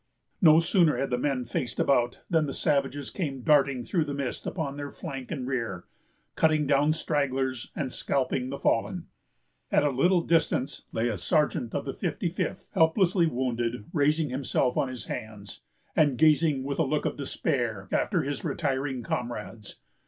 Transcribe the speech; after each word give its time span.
No 0.41 0.59
sooner 0.59 0.97
had 0.97 1.11
the 1.11 1.17
men 1.19 1.45
faced 1.45 1.79
about, 1.79 2.21
than 2.27 2.47
the 2.47 2.53
savages 2.55 3.11
came 3.11 3.43
darting 3.43 3.83
through 3.83 4.05
the 4.05 4.15
mist 4.15 4.47
upon 4.47 4.75
their 4.75 4.89
flank 4.89 5.29
and 5.29 5.45
rear, 5.45 5.83
cutting 6.35 6.65
down 6.65 6.91
stragglers, 6.91 7.71
and 7.75 7.91
scalping 7.91 8.49
the 8.49 8.57
fallen. 8.57 9.09
At 9.71 9.83
a 9.83 9.91
little 9.91 10.21
distance 10.21 10.85
lay 10.91 11.07
a 11.07 11.17
sergeant 11.19 11.75
of 11.75 11.85
the 11.85 11.93
55th, 11.93 12.65
helplessly 12.73 13.27
wounded, 13.27 13.85
raising 13.93 14.31
himself 14.31 14.75
on 14.75 14.87
his 14.87 15.05
hands, 15.05 15.61
and 15.95 16.17
gazing 16.17 16.63
with 16.63 16.79
a 16.79 16.83
look 16.83 17.05
of 17.05 17.15
despair 17.15 17.87
after 17.91 18.23
his 18.23 18.43
retiring 18.43 19.03
comrades. 19.03 19.75